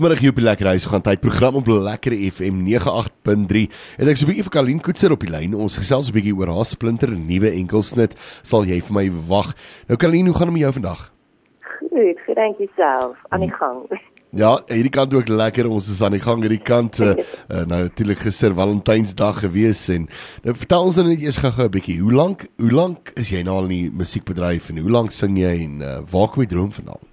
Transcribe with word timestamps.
Vanmiddag 0.00 0.22
hier 0.24 0.32
op 0.32 0.38
die 0.40 0.44
Lekker 0.44 0.66
Huis 0.66 0.84
gaan 0.88 1.02
tyd 1.04 1.20
program 1.20 1.58
op 1.58 1.66
Lekker 1.68 2.14
FM 2.32 2.62
98.3. 2.64 3.66
En 4.00 4.08
ek 4.08 4.16
is 4.16 4.22
'n 4.22 4.28
bietjie 4.30 4.46
vir 4.46 4.54
Kalien 4.54 4.80
Koetser 4.80 5.12
op 5.12 5.20
die 5.20 5.28
lyn. 5.28 5.52
Ons 5.52 5.76
gesels 5.76 6.08
'n 6.08 6.12
bietjie 6.16 6.32
oor 6.32 6.48
haar 6.48 6.64
splinter 6.64 7.10
nuwe 7.10 7.50
enkelsnit. 7.50 8.16
Sal 8.42 8.64
jy 8.64 8.80
vir 8.80 8.94
my 8.94 9.10
wag? 9.28 9.52
Nou 9.88 9.98
Kalien, 9.98 10.26
hoe 10.26 10.34
gaan 10.34 10.46
dit 10.46 10.52
met 10.52 10.62
jou 10.62 10.72
vandag? 10.72 11.12
Goed, 11.60 12.16
goed, 12.24 12.34
dankie 12.34 12.70
self. 12.76 13.16
Aan 13.28 13.40
die 13.40 13.52
gang. 13.52 14.00
Ja, 14.32 14.62
hierdie 14.66 14.90
kant 14.90 15.14
ook 15.14 15.28
lekker. 15.28 15.68
Ons 15.68 15.90
is 15.90 16.02
aan 16.02 16.12
die 16.12 16.20
gang 16.20 16.40
hierdie 16.40 16.64
kant. 16.64 16.98
Uh, 17.00 17.12
nou 17.68 17.82
natuurlik 17.82 18.18
gister 18.18 18.54
Valentynsdag 18.54 19.40
gewees 19.40 19.88
en 19.88 20.08
nou 20.42 20.54
vertel 20.54 20.82
ons 20.82 20.96
net 20.96 21.20
eers 21.20 21.36
gou-gou 21.36 21.66
'n 21.66 21.70
bietjie. 21.70 22.00
Hoe 22.00 22.12
lank 22.12 22.48
hoe 22.56 22.70
lank 22.70 23.12
is 23.16 23.28
jy 23.28 23.42
nou 23.42 23.56
al 23.56 23.68
in 23.68 23.68
die 23.68 23.90
musiekbedryf 23.90 24.70
en 24.70 24.78
hoe 24.78 24.90
lank 24.90 25.10
sing 25.12 25.36
jy 25.36 25.60
en 25.60 25.80
uh, 25.82 26.00
waar 26.10 26.28
kom 26.28 26.42
jy 26.42 26.48
droom 26.48 26.72
vandaan? 26.72 27.04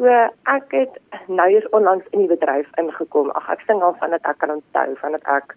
So 0.00 0.08
ek 0.48 0.70
het 0.72 0.94
nou 1.28 1.44
eers 1.52 1.68
onlangs 1.76 2.06
in 2.16 2.22
die 2.22 2.30
bedryf 2.30 2.68
ingekom. 2.80 3.28
Ag 3.36 3.50
ek 3.52 3.66
sing 3.68 3.82
al 3.84 3.92
vandat 4.00 4.24
ek 4.24 4.38
kan 4.40 4.54
onthou, 4.54 4.94
vandat 5.02 5.26
ek 5.28 5.52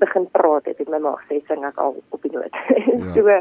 begin 0.00 0.24
praat 0.32 0.64
het 0.64 0.78
met 0.80 0.94
my 0.94 1.00
ma 1.04 1.12
gesê 1.18 1.42
sing 1.44 1.64
ek 1.68 1.76
al 1.80 1.98
op 2.16 2.24
die 2.24 2.32
noot. 2.32 2.56
Ja. 2.96 3.12
so 3.12 3.36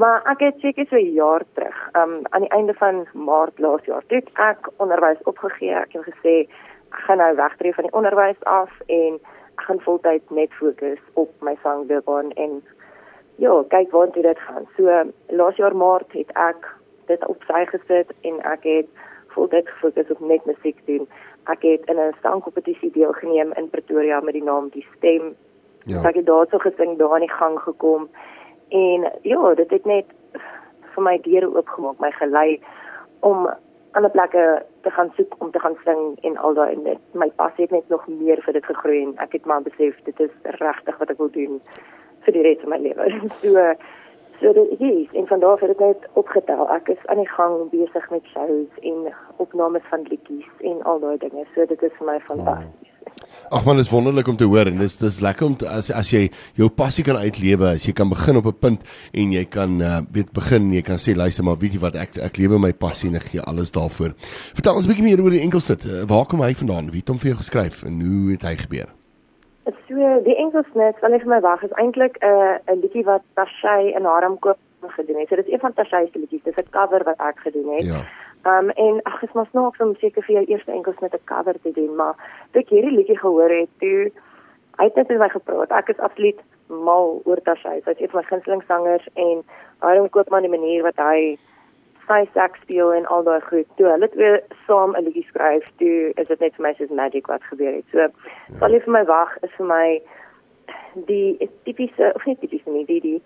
maar 0.00 0.24
ek 0.32 0.40
het 0.40 0.64
seker 0.64 0.88
so 0.88 0.96
'n 0.96 1.12
jaar 1.12 1.44
terug, 1.52 1.76
um 2.00 2.24
aan 2.30 2.46
die 2.48 2.54
einde 2.56 2.74
van 2.80 3.04
Maart 3.12 3.60
laas 3.60 3.84
jaar, 3.84 4.04
toe 4.08 4.22
ek 4.48 4.72
onderwys 4.80 5.20
opgegee. 5.28 5.76
Ek 5.76 5.92
het 5.92 6.08
gesê 6.08 6.34
ek 6.48 7.04
gaan 7.04 7.20
nou 7.20 7.34
wegtreë 7.36 7.76
van 7.76 7.84
die 7.84 7.96
onderwys 8.00 8.40
af 8.44 8.72
en 8.86 9.20
ek 9.52 9.60
gaan 9.68 9.80
voltyd 9.80 10.30
net 10.30 10.52
fokus 10.52 11.00
op 11.14 11.30
my 11.40 11.58
sangloopbaan 11.62 12.32
en 12.32 12.62
ja, 13.36 13.62
kyk 13.68 13.90
waar 13.92 14.12
dit 14.12 14.38
gaan. 14.38 14.64
So 14.76 14.88
laas 15.28 15.56
jaar 15.56 15.76
Maart 15.76 16.12
het 16.12 16.32
ek 16.32 16.72
dit 17.06 17.26
op 17.26 17.42
sy 17.44 17.66
gesit 17.68 18.12
en 18.22 18.40
ek 18.40 18.64
het 18.64 18.88
voltyds 19.34 19.70
gefokus 19.70 20.10
op 20.14 20.20
net 20.20 20.46
musiek 20.48 20.78
doen. 20.86 21.08
Ek 21.52 21.62
het 21.62 21.84
in 21.90 21.98
'n 21.98 22.14
sangkompetisie 22.22 22.90
deelgeneem 22.90 23.52
in 23.52 23.70
Pretoria 23.70 24.20
met 24.20 24.34
die 24.34 24.42
naam 24.42 24.68
Die 24.68 24.86
Stem. 24.96 25.34
Ja. 25.84 26.02
Ek 26.02 26.14
het 26.14 26.26
daarso 26.26 26.58
gesing, 26.58 26.98
daar 26.98 27.12
aan 27.12 27.26
die 27.26 27.38
gang 27.40 27.58
gekom 27.60 28.08
en 28.68 29.12
ja, 29.22 29.54
dit 29.54 29.70
het 29.70 29.84
net 29.84 30.06
vir 30.94 31.02
my 31.02 31.18
deure 31.22 31.56
oopgemaak, 31.56 31.98
my 31.98 32.10
gelei 32.10 32.60
om 33.20 33.48
ander 33.94 34.10
plekke 34.10 34.62
te 34.82 34.90
gaan 34.90 35.12
soek 35.16 35.34
om 35.38 35.50
te 35.50 35.60
gaan 35.62 35.76
sing 35.84 36.18
en 36.26 36.36
al 36.36 36.54
daai 36.54 36.76
net 36.76 36.98
my 37.12 37.28
passie 37.38 37.66
het 37.66 37.70
net 37.70 37.88
nog 37.88 38.06
meer 38.08 38.42
vir 38.42 38.52
dit 38.52 38.64
gegroei 38.66 39.02
en 39.02 39.12
ek 39.22 39.36
het 39.38 39.44
maar 39.46 39.62
besef 39.62 40.00
dit 40.08 40.20
is 40.20 40.32
regtig 40.60 40.98
wat 40.98 41.10
ek 41.10 41.20
wil 41.22 41.30
doen 41.36 41.60
vir 42.26 42.36
die 42.36 42.42
res 42.42 42.62
van 42.64 42.74
my 42.74 42.80
lewe. 42.88 43.10
So 43.42 43.74
So 44.40 44.52
dit 44.52 44.80
is 44.80 45.08
en 45.12 45.26
van 45.26 45.40
daar 45.40 45.50
af 45.50 45.60
het 45.60 45.68
dit 45.68 45.78
net 45.78 46.08
opgetel. 46.12 46.68
Ek 46.68 46.88
is 46.88 47.06
aan 47.06 47.22
die 47.22 47.28
gang 47.28 47.70
besig 47.70 48.10
met 48.10 48.26
shows 48.32 48.80
en 48.80 49.12
opnames 49.36 49.86
van 49.90 50.02
liedjies 50.10 50.50
en 50.58 50.82
al 50.82 51.00
daai 51.00 51.16
dinge. 51.18 51.46
So 51.54 51.66
dit 51.66 51.82
is 51.82 51.94
vir 51.98 52.06
my 52.06 52.18
fantasties. 52.26 52.90
Ag 53.50 53.64
man, 53.64 53.76
dit 53.76 53.84
is 53.84 53.92
wonderlik 53.92 54.28
om 54.28 54.36
te 54.36 54.48
hoor 54.48 54.66
en 54.66 54.80
dis 54.82 54.96
dis 54.96 55.20
lekker 55.20 55.46
om 55.46 55.56
te, 55.56 55.68
as 55.68 55.90
as 55.94 56.10
jy 56.10 56.24
jou 56.58 56.68
passie 56.72 57.04
kan 57.06 57.20
uitlewe, 57.20 57.74
as 57.76 57.86
jy 57.86 57.92
kan 57.92 58.08
begin 58.10 58.40
op 58.40 58.46
'n 58.46 58.58
punt 58.58 58.80
en 59.12 59.32
jy 59.32 59.44
kan 59.44 59.80
uh, 59.80 60.00
weet 60.10 60.32
begin, 60.32 60.72
jy 60.72 60.82
kan 60.82 60.98
sê 60.98 61.14
luister 61.14 61.44
maar, 61.44 61.56
jy 61.60 61.78
wat 61.78 61.96
ek 61.96 62.16
ek 62.16 62.36
lewe 62.36 62.58
my 62.58 62.72
passie 62.72 63.08
en 63.10 63.16
ek 63.16 63.30
gee 63.30 63.40
alles 63.40 63.70
daarvoor. 63.70 64.14
Vertel 64.54 64.74
ons 64.74 64.86
'n 64.86 64.90
bietjie 64.90 65.04
meer 65.04 65.22
oor 65.22 65.30
die 65.30 65.44
enkelsit. 65.44 65.84
Uh, 65.84 66.02
waar 66.08 66.26
kom 66.26 66.40
hy 66.40 66.54
vandaan? 66.54 66.90
Wie 66.90 67.00
het 67.00 67.08
hom 67.08 67.18
vir 67.18 67.34
jou 67.34 67.38
geskryf 67.38 67.84
en 67.84 68.00
hoe 68.00 68.32
het 68.32 68.42
hy 68.42 68.56
gebeur? 68.56 69.03
So 69.64 70.20
die 70.24 70.36
Engelsnet, 70.36 71.00
wanneer 71.00 71.20
vir 71.20 71.28
my 71.28 71.40
wag, 71.40 71.62
is 71.62 71.72
eintlik 71.80 72.18
'n 72.20 72.26
uh, 72.26 72.56
'n 72.72 72.80
liedjie 72.80 73.04
wat 73.04 73.22
Tashay 73.34 73.94
in 73.96 74.04
Harem 74.04 74.38
koop 74.38 74.58
gedoen 74.96 75.18
het. 75.18 75.28
So 75.28 75.36
dit 75.36 75.46
is 75.46 75.52
een 75.52 75.60
van 75.60 75.72
Tashay 75.72 76.08
se 76.12 76.18
liedjies. 76.18 76.42
Dis 76.42 76.56
'n 76.56 76.70
cover 76.70 77.04
wat 77.04 77.18
ek 77.18 77.38
gedoen 77.38 77.72
het. 77.72 77.86
Ja. 77.86 78.00
Um 78.44 78.70
en 78.70 79.02
ag, 79.02 79.20
dit 79.20 79.32
was 79.32 79.52
nog 79.52 79.80
om 79.80 79.96
seker 79.96 80.22
vir 80.22 80.34
jou 80.34 80.44
eerste 80.46 80.72
Engelsnet 80.72 81.14
'n 81.14 81.24
cover 81.24 81.60
te 81.62 81.72
doen, 81.72 81.94
maar 81.96 82.14
toe 82.50 82.60
ek 82.60 82.68
hierdie 82.68 82.96
liedjie 82.96 83.18
gehoor 83.18 83.50
het, 83.50 83.68
toe 83.78 84.12
hy 84.76 84.84
het 84.84 84.94
net 84.94 85.08
met 85.08 85.18
my 85.18 85.28
gepraat. 85.28 85.70
Ek 85.70 85.88
is 85.88 85.98
absoluut 85.98 86.40
mal 86.66 87.20
oor 87.24 87.40
Tashay. 87.42 87.80
Sy 87.80 87.90
is 87.90 88.00
een 88.00 88.08
van 88.08 88.20
my 88.20 88.26
gunsteling 88.26 88.62
sangers 88.66 89.08
en 89.14 89.44
Harem 89.78 90.10
koop 90.10 90.28
maar 90.28 90.40
die 90.40 90.50
manier 90.50 90.82
wat 90.82 90.96
hy 90.96 91.38
sy 92.06 92.24
seks 92.32 92.60
speel 92.60 92.92
en 92.92 93.06
al 93.06 93.22
daai 93.26 93.40
goed. 93.48 93.68
Toe 93.76 93.86
hulle 93.90 94.08
twee 94.12 94.40
saam 94.66 94.96
'n 94.96 95.04
liedjie 95.04 95.26
skryf, 95.28 95.64
toe 95.78 96.12
is 96.16 96.28
dit 96.28 96.40
net 96.40 96.54
vir 96.56 96.66
my 96.66 96.74
soos 96.74 96.90
magic 96.90 97.26
wat 97.26 97.42
gebeur 97.50 97.72
het. 97.72 97.84
So, 97.92 97.98
ja. 97.98 98.08
sal 98.58 98.72
jy 98.72 98.80
vir 98.80 98.92
my 98.92 99.04
wag 99.04 99.36
is 99.42 99.56
vir 99.58 99.66
my 99.66 100.02
die 101.08 101.50
tipiese 101.64 102.12
of 102.14 102.26
nie 102.26 102.36
tipiese 102.36 102.70
nie, 102.70 102.84
die 102.86 103.00
die 103.00 103.22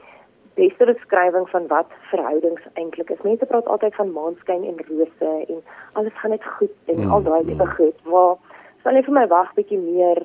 beste 0.59 0.87
beskrywing 0.87 1.49
van 1.49 1.67
wat 1.67 1.91
verhoudings 2.11 2.63
eintlik 2.75 3.11
is. 3.11 3.23
Mense 3.23 3.47
praat 3.47 3.67
altyd 3.67 3.95
van 3.95 4.13
maanskyn 4.13 4.65
en 4.65 4.81
rose 4.89 5.31
en 5.49 5.63
alles 5.93 6.17
gaan 6.21 6.31
net 6.31 6.45
goed 6.59 6.75
en 6.87 7.05
mm, 7.05 7.13
al 7.13 7.23
daai 7.23 7.45
tipe 7.45 7.65
mm. 7.65 7.75
goed. 7.79 7.99
Waar 8.05 8.37
sal 8.83 8.99
jy 8.99 9.05
vir 9.07 9.19
my 9.21 9.27
wag 9.27 9.55
bietjie 9.55 9.79
meer 9.79 10.25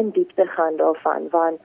in 0.00 0.10
diepte 0.10 0.46
gaan 0.56 0.76
daarvan 0.76 1.28
want 1.30 1.60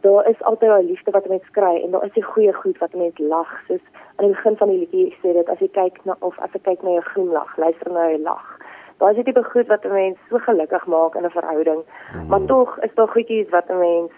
daar 0.00 0.28
is 0.28 0.42
altyd 0.42 0.70
daai 0.70 0.84
liefde 0.84 1.10
wat 1.10 1.28
mense 1.28 1.50
kry 1.52 1.74
en 1.82 1.90
daar 1.90 2.04
is 2.04 2.12
die 2.12 2.24
goeie 2.24 2.52
goed 2.52 2.78
wat 2.78 2.94
mense 2.94 3.22
lag. 3.22 3.50
Soos 3.66 3.84
aan 4.16 4.26
die 4.26 4.34
begin 4.34 4.56
van 4.56 4.68
die 4.68 4.78
liedjie 4.78 5.16
sê 5.22 5.32
dit 5.32 5.48
as 5.48 5.58
jy 5.58 5.68
kyk 5.68 6.04
na 6.04 6.16
of 6.20 6.38
as 6.38 6.52
jy 6.52 6.60
kyk 6.60 6.82
na 6.82 6.90
jou 6.90 7.04
glimlag 7.12 7.56
luister 7.56 7.92
na 7.92 8.08
jou 8.10 8.22
lag 8.22 8.58
daar 9.00 9.10
is 9.10 9.16
dit 9.16 9.34
die 9.34 9.44
goed 9.44 9.66
wat 9.66 9.84
'n 9.84 9.92
mens 9.92 10.18
so 10.28 10.38
gelukkig 10.38 10.86
maak 10.86 11.14
in 11.14 11.24
'n 11.24 11.30
verhouding 11.30 11.82
mm. 11.84 12.26
maar 12.28 12.44
tog 12.44 12.78
is 12.80 12.94
daar 12.94 13.08
goedjies 13.08 13.48
wat 13.48 13.68
'n 13.68 13.78
mens 13.78 14.12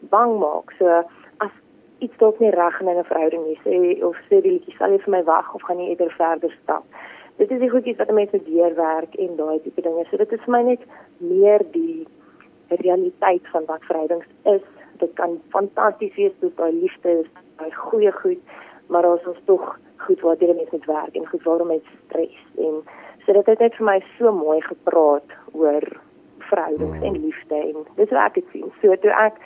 bang 0.00 0.38
maak. 0.38 0.72
So 0.78 0.86
as 1.36 1.50
iets 1.98 2.16
dalk 2.16 2.38
nie 2.38 2.50
reg 2.50 2.80
in 2.80 2.88
'n 2.88 3.04
verhouding 3.04 3.46
is 3.46 3.58
sê 3.64 4.04
of 4.04 4.16
sê 4.28 4.40
die 4.40 4.52
liedjie 4.52 4.76
sal 4.76 4.90
jy 4.90 4.98
vir 4.98 5.10
my 5.10 5.22
wag 5.24 5.54
of 5.54 5.62
gaan 5.62 5.78
jy 5.78 5.88
eerder 5.88 6.10
verder 6.10 6.54
stap? 6.62 6.84
Dit 7.36 7.50
is 7.50 7.58
die 7.58 7.70
goedjies 7.70 7.96
wat 7.96 8.08
'n 8.08 8.14
mens 8.14 8.30
moet 8.30 8.46
deurwerk 8.46 9.14
en 9.14 9.36
daai 9.36 9.60
tipe 9.62 9.80
dinge. 9.80 10.04
So 10.10 10.16
dit 10.16 10.32
is 10.32 10.40
vir 10.40 10.52
my 10.52 10.62
net 10.62 10.80
meer 11.16 11.62
die 11.70 12.06
realiteit 12.68 13.48
van 13.52 13.64
wat 13.66 13.82
verhoudings 13.82 14.26
is 14.44 14.62
dit 15.02 15.12
kan 15.20 15.36
fantasties 15.54 16.14
wees 16.16 16.34
tot 16.40 16.56
daai 16.56 16.72
liefde 16.72 17.14
is 17.22 17.30
daai 17.60 17.70
goeie 17.74 18.12
goed 18.22 18.56
maar 18.88 19.08
ons 19.10 19.28
is 19.32 19.40
tog 19.50 19.78
goed 20.06 20.20
waar 20.20 20.38
dit 20.38 20.56
mense 20.56 20.76
met 20.76 20.90
werk 20.90 21.14
en 21.16 21.26
goed 21.26 21.42
waarom 21.42 21.72
met 21.74 21.92
stres 22.06 22.40
en 22.56 22.82
so 23.24 23.32
dit 23.32 23.46
het 23.52 23.64
net 23.64 23.78
vir 23.78 23.88
my 23.90 23.98
so 24.16 24.32
mooi 24.32 24.60
gepraat 24.66 25.36
oor 25.52 25.86
verhoudings 26.50 26.98
mm. 26.98 27.06
en 27.10 27.22
liefde 27.26 27.62
en 27.62 27.86
dis 28.00 28.10
wat 28.10 28.24
ek 28.30 28.42
het 28.42 28.52
sien 28.52 28.72
so 28.82 29.00
toe 29.04 29.14
ek 29.26 29.40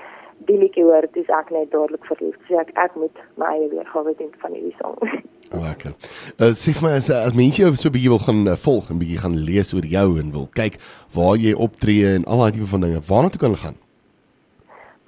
die 0.46 0.58
liedjie 0.58 0.86
hoor 0.86 1.06
dis 1.16 1.28
ek 1.40 1.50
net 1.54 1.70
dadelik 1.74 2.06
verlief 2.10 2.38
so 2.48 2.62
ek 2.62 2.72
ek 2.86 2.96
moet 2.98 3.22
my 3.40 3.52
eie 3.56 3.68
weergawe 3.74 4.16
doen 4.18 4.34
van 4.44 4.58
hierdie 4.58 4.76
song 4.80 4.98
Lekker. 5.52 5.92
Uh, 6.40 6.52
sê 6.56 6.72
vir 6.72 6.86
my 6.86 6.94
as 6.96 7.10
as 7.12 7.34
mense 7.36 7.60
jou 7.60 7.68
so 7.76 7.88
'n 7.88 7.92
bietjie 7.92 8.12
wil 8.12 8.24
gaan 8.24 8.46
uh, 8.48 8.56
volg 8.56 8.88
en 8.90 9.00
bietjie 9.02 9.20
gaan 9.20 9.36
lees 9.36 9.74
oor 9.76 9.84
jou 9.84 10.08
en 10.20 10.32
wil 10.32 10.48
kyk 10.56 10.80
waar 11.12 11.36
jy 11.36 11.52
optree 11.52 12.14
en 12.16 12.24
al 12.24 12.40
daai 12.40 12.52
tipe 12.56 12.70
van 12.72 12.80
dinge, 12.80 13.00
waarna 13.08 13.28
toe 13.28 13.40
kan 13.40 13.52
hulle 13.52 13.64
gaan? 13.66 13.81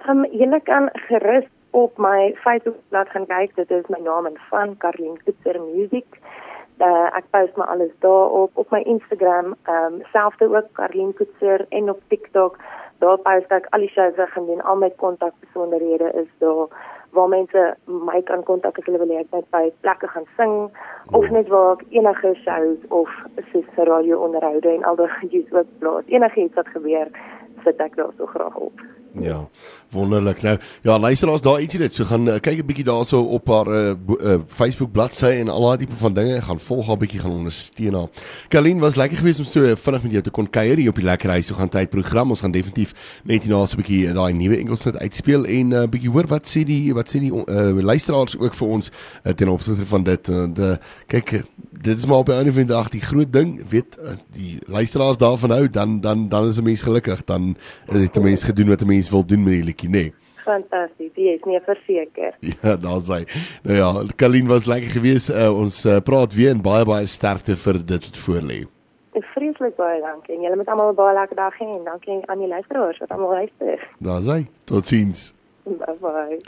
Um, 0.09 0.25
julle 0.31 0.59
kan 0.61 0.89
gerus 0.93 1.45
op 1.71 1.97
my 1.97 2.35
Facebookblad 2.37 3.09
gaan 3.09 3.25
kyk. 3.25 3.55
Dit 3.55 3.71
is 3.71 3.87
my 3.89 3.97
naam 4.03 4.25
en 4.25 4.37
van 4.49 4.77
Karlien 4.77 5.17
Kitzer 5.23 5.57
Music. 5.61 6.05
Uh, 6.77 7.07
ek 7.17 7.25
post 7.33 7.55
maar 7.55 7.71
alles 7.73 7.93
daar 8.05 8.29
op 8.29 8.51
op 8.53 8.69
my 8.69 8.81
Instagram, 8.85 9.55
ehm 9.63 9.93
um, 9.93 10.01
selfde 10.11 10.45
ook 10.55 10.67
Karlien 10.77 11.13
Kitzer 11.13 11.65
en 11.69 11.89
op 11.89 12.01
TikTok. 12.07 12.59
Daar 12.99 13.17
post 13.17 13.55
ek 13.57 13.65
al 13.69 13.81
die 13.81 13.89
shows 13.89 14.15
wat 14.15 14.29
gaan 14.29 14.45
doen, 14.45 14.61
al 14.61 14.77
my 14.77 14.91
kontakbesonderhede 15.01 16.11
is 16.21 16.29
daar 16.37 16.67
waar 17.15 17.29
mense 17.29 17.63
my 17.85 18.21
kan 18.21 18.43
kontak 18.43 18.77
as 18.77 18.85
hulle 18.85 18.99
wil 19.01 19.13
hê 19.13 19.23
ek 19.23 19.31
moet 19.33 19.47
by 19.55 19.63
plekke 19.81 20.07
gaan 20.13 20.27
sing 20.35 20.53
of 21.11 21.23
oh. 21.23 21.31
net 21.37 21.49
waar 21.53 21.71
ek 21.79 21.87
enige 21.95 22.35
shows 22.43 22.85
of 22.99 23.09
soos 23.51 23.81
radio 23.89 24.19
onderhoude 24.27 24.69
en 24.75 24.83
al 24.83 24.99
daai 25.01 25.09
goedjies 25.17 25.49
ook 25.53 25.73
plaas. 25.79 26.13
Enige 26.13 26.45
iets 26.45 26.61
wat 26.61 26.69
gebeur, 26.77 27.09
sit 27.63 27.81
ek 27.87 27.97
daar 27.97 28.13
so 28.19 28.29
graag 28.35 28.61
op. 28.69 28.85
Ja. 29.19 29.49
Wonderlik. 29.95 30.41
Nou, 30.41 30.57
ja, 30.81 30.99
luister 30.99 31.29
ons 31.29 31.41
daar 31.41 31.61
ietsie 31.61 31.79
dit. 31.79 31.93
So 31.95 32.05
gaan 32.09 32.27
uh, 32.27 32.39
kyk 32.43 32.59
'n 32.59 32.67
bietjie 32.67 32.85
daarso 32.85 33.21
op 33.21 33.47
haar 33.47 33.67
uh, 33.67 33.93
uh, 34.19 34.39
Facebook 34.47 34.91
bladsy 34.91 35.39
en 35.39 35.49
al 35.49 35.61
daai 35.61 35.77
tipe 35.77 35.95
van 35.95 36.13
dinge. 36.13 36.41
Gaan 36.41 36.59
volg 36.59 36.87
haar 36.87 36.97
bietjie 36.97 37.19
gaan 37.19 37.31
ondersteun 37.31 37.93
haar. 37.93 38.09
Kalien 38.47 38.79
was 38.79 38.95
lekker 38.95 39.17
geweest 39.17 39.39
om 39.39 39.45
so 39.45 39.63
uh, 39.63 39.75
vinnig 39.75 40.03
met 40.03 40.11
jou 40.11 40.23
te 40.23 40.29
kon 40.29 40.49
kuier 40.49 40.77
hier 40.77 40.89
op 40.89 40.95
die 40.95 41.05
lekker 41.05 41.29
huis. 41.29 41.45
So 41.45 41.55
gaan 41.55 41.69
tyd 41.69 41.89
program. 41.89 42.29
Ons 42.29 42.39
gaan 42.43 42.51
definitief 42.51 43.21
net 43.23 43.43
hierna 43.43 43.65
so 43.65 43.77
'n 43.77 43.81
bietjie 43.81 44.13
daai 44.13 44.33
nuwe 44.33 44.57
Engelsnet 44.57 44.97
uitspeel 44.97 45.45
en 45.45 45.67
'n 45.67 45.73
uh, 45.73 45.87
bietjie 45.87 46.11
hoor 46.11 46.27
wat 46.27 46.45
sê 46.47 46.63
die 46.63 46.93
wat 46.93 47.07
sê 47.07 47.19
die 47.19 47.31
uh, 47.31 47.71
luisteraars 47.81 48.37
ook 48.37 48.53
vir 48.53 48.67
ons 48.67 48.91
uh, 49.23 49.31
ten 49.31 49.47
opsigte 49.47 49.85
van 49.85 50.03
dit. 50.03 50.29
Uh, 50.29 50.47
de, 50.53 50.79
kyk, 51.07 51.43
dit 51.71 51.97
is 51.97 52.05
maar 52.05 52.17
op 52.17 52.29
'n 52.29 52.31
ander 52.31 52.53
van 52.53 52.65
die 52.67 52.75
dag 52.75 52.89
die 52.89 53.01
groot 53.01 53.33
ding. 53.33 53.69
Weet 53.69 53.99
as 53.99 54.25
die 54.33 54.59
luisteraars 54.65 55.17
daarvan 55.17 55.51
hou, 55.51 55.69
dan 55.69 56.01
dan 56.01 56.29
dan 56.29 56.47
is 56.47 56.57
'n 56.57 56.63
mens 56.63 56.81
gelukkig. 56.81 57.23
Dan 57.23 57.55
het 57.85 58.17
'n 58.17 58.21
mens 58.21 58.43
gedoen 58.43 58.67
wat 58.67 58.81
'n 58.81 58.87
mens 58.87 59.04
wil 59.09 59.25
doen 59.25 59.43
met 59.43 59.53
die 59.53 59.67
liedjie, 59.71 59.89
nê? 59.89 60.05
Nee. 60.09 60.13
Fantasties. 60.45 61.11
Jy 61.17 61.35
is 61.39 61.45
nie 61.49 61.59
verseker. 61.65 62.37
Ja, 62.63 62.75
daar 62.77 63.01
sê. 63.03 63.23
Nou 63.65 63.77
ja, 63.77 63.89
Kalien 64.21 64.47
was 64.47 64.69
lekker 64.69 64.93
geweest. 64.99 65.31
Uh, 65.33 65.49
ons 65.49 65.81
uh, 65.85 65.97
praat 66.05 66.35
weer 66.37 66.53
en 66.53 66.61
baie 66.65 66.85
baie 66.87 67.07
sterkte 67.09 67.57
vir 67.65 67.81
dit 67.81 68.09
wat 68.09 68.21
voor 68.27 68.45
lê. 68.51 68.61
Vreeslik 69.33 69.77
baie 69.79 70.01
dankie. 70.03 70.37
Julle 70.43 70.59
moet 70.59 70.69
almal 70.69 70.91
'n 70.91 70.99
baie 70.99 71.15
lekker 71.17 71.39
dag 71.39 71.57
hê 71.59 71.65
en 71.65 71.87
dankie 71.87 72.19
aan 72.29 72.43
die 72.43 72.51
luisteraars 72.51 72.99
wat 72.99 73.15
almal 73.15 73.33
luister. 73.39 73.87
Daar 73.99 74.21
sê. 74.21 74.37
Totsiens. 74.69 75.33
Bye 75.65 75.97
bye. 76.01 76.45